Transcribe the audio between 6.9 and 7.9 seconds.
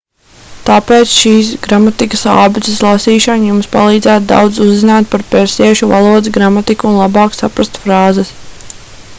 un labāk saprast